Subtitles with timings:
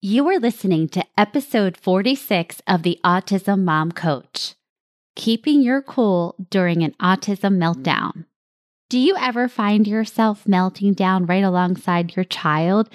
[0.00, 4.54] You are listening to episode 46 of the Autism Mom Coach
[5.16, 8.26] Keeping Your Cool During an Autism Meltdown.
[8.88, 12.88] Do you ever find yourself melting down right alongside your child,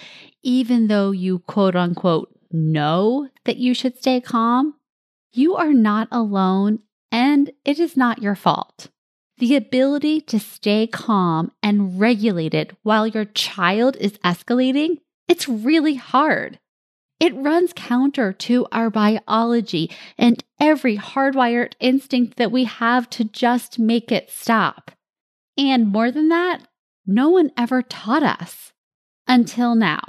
[0.43, 4.75] even though you quote unquote know that you should stay calm?
[5.33, 6.79] You are not alone,
[7.11, 8.87] and it is not your fault.
[9.39, 16.59] The ability to stay calm and regulated while your child is escalating, it's really hard.
[17.23, 23.79] It runs counter to our biology and every hardwired instinct that we have to just
[23.79, 24.91] make it stop.
[25.57, 26.67] And more than that,
[27.07, 28.73] no one ever taught us
[29.25, 30.01] until now.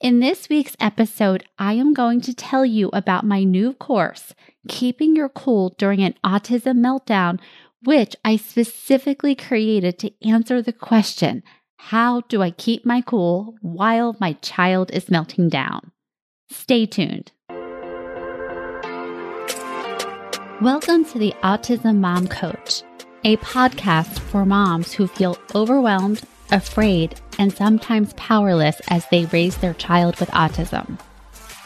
[0.00, 4.34] In this week's episode, I am going to tell you about my new course,
[4.66, 7.38] Keeping Your Cool During an Autism Meltdown,
[7.84, 11.44] which I specifically created to answer the question
[11.76, 15.92] How do I keep my cool while my child is melting down?
[16.52, 17.32] Stay tuned.
[20.60, 22.82] Welcome to the Autism Mom Coach,
[23.24, 29.74] a podcast for moms who feel overwhelmed afraid, and sometimes powerless as they raise their
[29.74, 31.00] child with autism.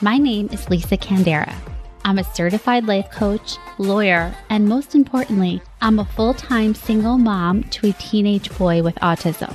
[0.01, 1.55] My name is Lisa Candera.
[2.05, 7.65] I'm a certified life coach, lawyer, and most importantly, I'm a full time single mom
[7.65, 9.53] to a teenage boy with autism.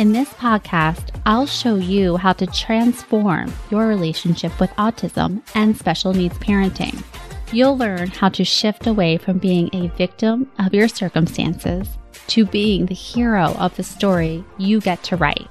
[0.00, 6.14] In this podcast, I'll show you how to transform your relationship with autism and special
[6.14, 7.04] needs parenting.
[7.52, 11.86] You'll learn how to shift away from being a victim of your circumstances
[12.28, 15.48] to being the hero of the story you get to write.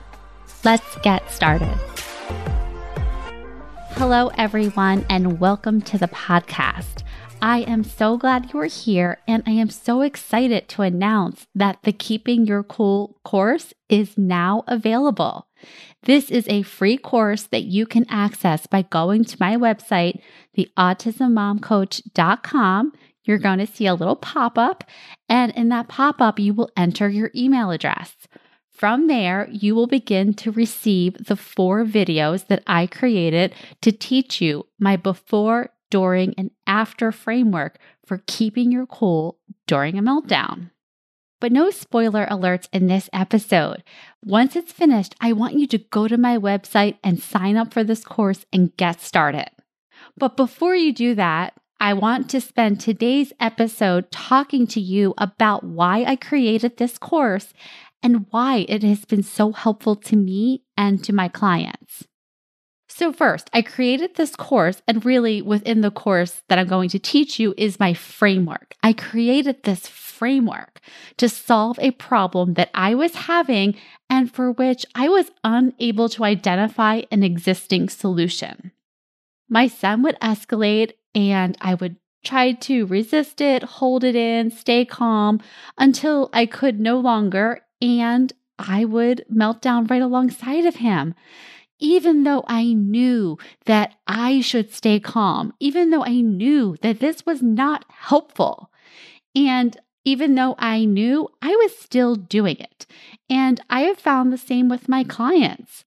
[0.64, 1.78] Let's get started.
[4.00, 7.04] Hello, everyone, and welcome to the podcast.
[7.42, 11.80] I am so glad you are here, and I am so excited to announce that
[11.84, 15.48] the Keeping Your Cool course is now available.
[16.04, 20.20] This is a free course that you can access by going to my website,
[20.58, 22.92] theautismmomcoach.com
[23.30, 24.84] you're going to see a little pop up,
[25.30, 28.16] and in that pop up, you will enter your email address.
[28.72, 34.42] From there, you will begin to receive the four videos that I created to teach
[34.42, 40.72] you my before, during, and after framework for keeping your cool during a meltdown.
[41.40, 43.84] But no spoiler alerts in this episode.
[44.24, 47.84] Once it's finished, I want you to go to my website and sign up for
[47.84, 49.50] this course and get started.
[50.18, 55.64] But before you do that, I want to spend today's episode talking to you about
[55.64, 57.54] why I created this course
[58.04, 62.06] and why it has been so helpful to me and to my clients.
[63.00, 67.00] So, first, I created this course, and really within the course that I'm going to
[67.00, 68.76] teach you is my framework.
[68.84, 70.82] I created this framework
[71.16, 73.78] to solve a problem that I was having
[74.10, 78.74] and for which I was unable to identify an existing solution.
[79.48, 81.96] My son would escalate and I would
[82.26, 85.40] try to resist it, hold it in, stay calm
[85.78, 91.16] until I could no longer, and I would melt down right alongside of him.
[91.80, 97.26] Even though I knew that I should stay calm, even though I knew that this
[97.26, 98.70] was not helpful.
[99.36, 102.86] And even though I knew, I was still doing it.
[103.30, 105.86] And I have found the same with my clients.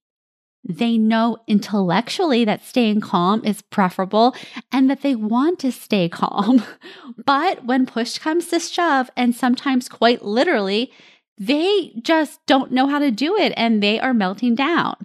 [0.63, 4.33] They know intellectually that staying calm is preferable
[4.71, 6.63] and that they want to stay calm.
[7.25, 10.91] But when push comes to shove, and sometimes quite literally,
[11.37, 14.95] they just don't know how to do it and they are melting down.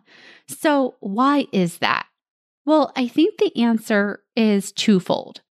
[0.48, 2.06] So, why is that?
[2.64, 5.42] Well, I think the answer is twofold.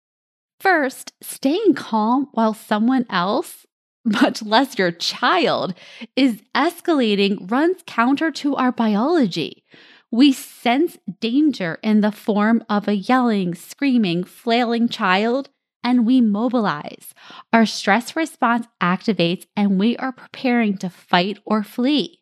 [0.59, 3.67] First, staying calm while someone else
[4.21, 5.73] much less your child,
[6.15, 9.63] is escalating runs counter to our biology.
[10.09, 15.49] We sense danger in the form of a yelling, screaming, flailing child,
[15.83, 17.13] and we mobilize.
[17.51, 22.21] Our stress response activates, and we are preparing to fight or flee.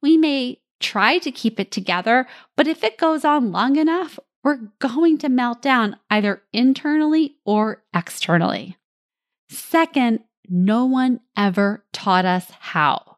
[0.00, 2.26] We may try to keep it together,
[2.56, 7.84] but if it goes on long enough, we're going to melt down either internally or
[7.94, 8.76] externally.
[9.50, 13.16] Second, no one ever taught us how.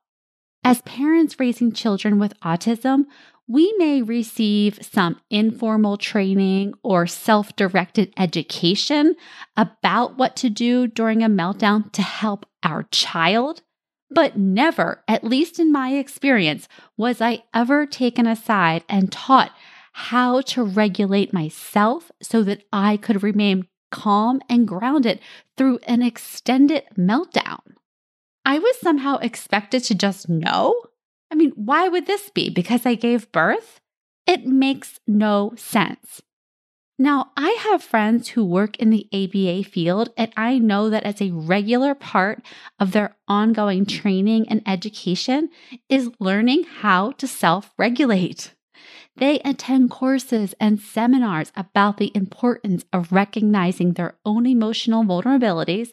[0.64, 3.04] As parents raising children with autism,
[3.48, 9.16] we may receive some informal training or self directed education
[9.56, 13.62] about what to do during a meltdown to help our child.
[14.14, 19.52] But never, at least in my experience, was I ever taken aside and taught
[19.92, 25.20] how to regulate myself so that I could remain calm and grounded
[25.56, 27.60] through an extended meltdown.
[28.44, 30.74] I was somehow expected to just know
[31.32, 32.50] I mean, why would this be?
[32.50, 33.80] Because I gave birth?
[34.26, 36.20] It makes no sense.
[37.02, 41.20] Now, I have friends who work in the ABA field, and I know that as
[41.20, 42.46] a regular part
[42.78, 45.48] of their ongoing training and education
[45.88, 48.54] is learning how to self regulate.
[49.16, 55.88] They attend courses and seminars about the importance of recognizing their own emotional vulnerabilities.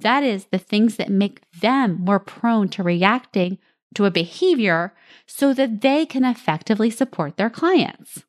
[0.00, 3.56] That is, the things that make them more prone to reacting
[3.94, 4.92] to a behavior
[5.26, 8.24] so that they can effectively support their clients.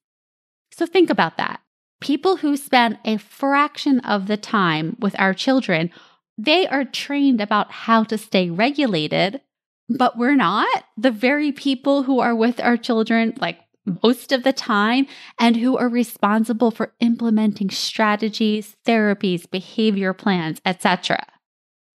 [0.71, 1.59] So think about that
[2.03, 5.89] people who spend a fraction of the time with our children,
[6.38, 9.39] they are trained about how to stay regulated,
[9.88, 10.83] but we're not.
[10.97, 13.59] The very people who are with our children, like
[14.03, 15.07] most of the time,
[15.39, 21.25] and who are responsible for implementing strategies, therapies, behavior plans, etc.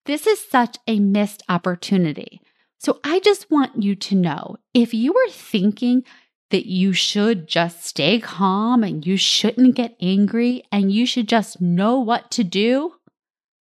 [0.07, 2.41] This is such a missed opportunity.
[2.81, 6.05] So I just want you to know if you are thinking
[6.51, 11.61] that you should just stay calm and you shouldn't get angry and you should just
[11.61, 12.95] know what to do,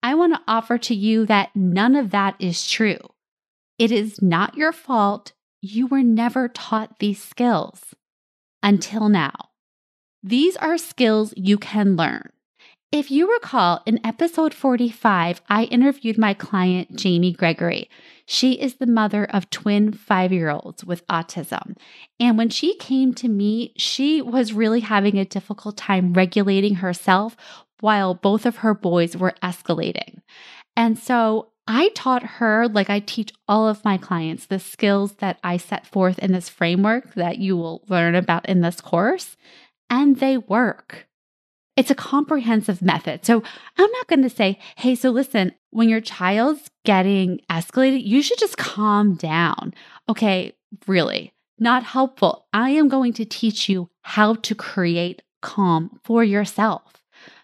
[0.04, 3.00] I want to offer to you that none of that is true.
[3.78, 5.34] It is not your fault.
[5.62, 7.94] You were never taught these skills
[8.64, 9.50] until now.
[10.24, 12.32] These are skills you can learn.
[12.92, 17.90] If you recall, in episode 45, I interviewed my client, Jamie Gregory.
[18.26, 21.78] She is the mother of twin five year olds with autism.
[22.20, 27.38] And when she came to me, she was really having a difficult time regulating herself
[27.80, 30.22] while both of her boys were escalating.
[30.76, 35.40] And so I taught her, like I teach all of my clients, the skills that
[35.46, 39.38] I set forth in this framework that you will learn about in this course,
[39.90, 41.08] and they work.
[41.82, 43.26] It's a comprehensive method.
[43.26, 43.42] So
[43.76, 48.38] I'm not going to say, hey, so listen, when your child's getting escalated, you should
[48.38, 49.74] just calm down.
[50.08, 50.54] Okay,
[50.86, 52.46] really, not helpful.
[52.54, 56.84] I am going to teach you how to create calm for yourself.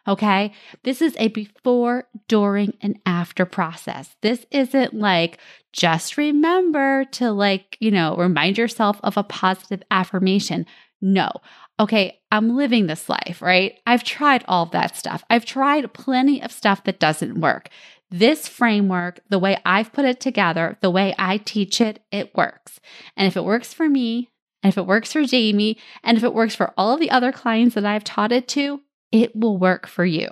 [0.07, 0.53] Okay.
[0.83, 4.15] This is a before, during, and after process.
[4.21, 5.39] This isn't like
[5.73, 10.67] just remember to, like, you know, remind yourself of a positive affirmation.
[11.01, 11.31] No,
[11.79, 13.79] okay, I'm living this life, right?
[13.85, 15.23] I've tried all of that stuff.
[15.29, 17.69] I've tried plenty of stuff that doesn't work.
[18.09, 22.79] This framework, the way I've put it together, the way I teach it, it works.
[23.15, 24.29] And if it works for me,
[24.63, 27.31] and if it works for Jamie, and if it works for all of the other
[27.31, 28.81] clients that I've taught it to,
[29.11, 30.29] it will work for you.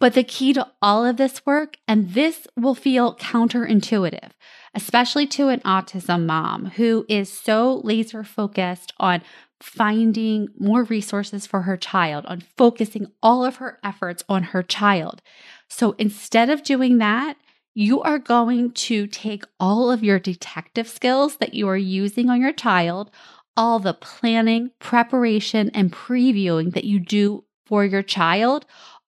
[0.00, 4.30] But the key to all of this work, and this will feel counterintuitive,
[4.74, 9.22] especially to an autism mom who is so laser focused on
[9.60, 15.20] finding more resources for her child, on focusing all of her efforts on her child.
[15.68, 17.36] So instead of doing that,
[17.74, 22.40] you are going to take all of your detective skills that you are using on
[22.40, 23.10] your child,
[23.56, 28.64] all the planning, preparation, and previewing that you do for your child,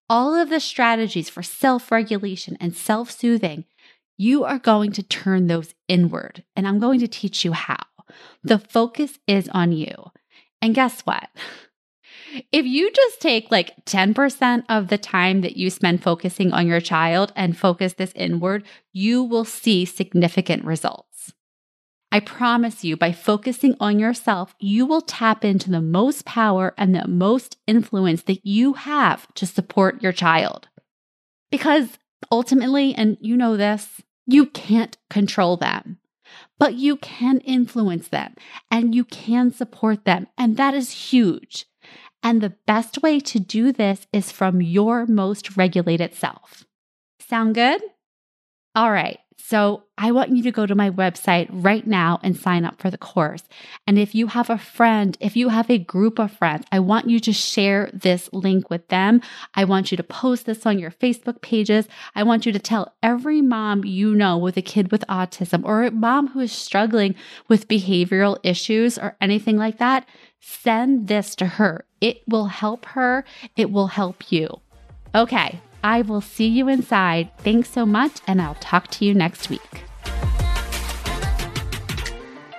[0.09, 3.65] all of the strategies for self regulation and self soothing,
[4.21, 6.45] you are going to turn those inward.
[6.55, 7.79] And I'm going to teach you how.
[8.45, 9.95] The focus is on you.
[10.61, 11.29] And guess what?
[12.53, 16.81] If you just take like 10% of the time that you spend focusing on your
[16.81, 21.33] child and focus this inward, you will see significant results.
[22.13, 26.95] I promise you, by focusing on yourself, you will tap into the most power and
[26.95, 30.69] the most influence that you have to support your child.
[31.51, 31.99] Because
[32.31, 36.01] ultimately, and you know this, you can't control them
[36.59, 38.35] but you can influence them
[38.71, 40.27] and you can support them.
[40.37, 41.67] And that is huge.
[42.23, 46.65] And the best way to do this is from your most regulated self.
[47.19, 47.81] Sound good?
[48.75, 49.19] All right.
[49.43, 52.91] So I want you to go to my website right now and sign up for
[52.91, 53.43] the course.
[53.87, 57.11] And if you have a friend, if you have a group of friends, I want
[57.11, 59.21] you to share this link with them.
[59.55, 61.89] I want you to post this on your Facebook pages.
[62.15, 65.83] I want you to tell every mom you know with a kid with autism or
[65.83, 67.15] a mom who is struggling
[67.49, 70.09] with behavioral issues or anything like that.
[70.39, 71.85] Send this to her.
[72.01, 73.25] It will help her.
[73.57, 74.61] It will help you.
[75.15, 77.31] Okay, I will see you inside.
[77.39, 79.85] Thanks so much, and I'll talk to you next week.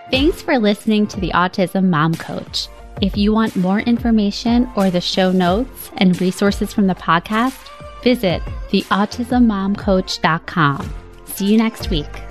[0.10, 2.70] Thanks for listening to the Autism Mom Coach.
[3.02, 7.70] If you want more information or the show notes and resources from the podcast,
[8.04, 10.94] visit theautismmomcoach.com.
[11.26, 12.31] See you next week.